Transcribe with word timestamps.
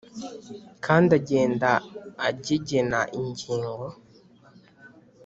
Kandi 0.85 1.09
agenda 1.19 1.69
agegena 2.27 2.99
ingingo 3.19 3.87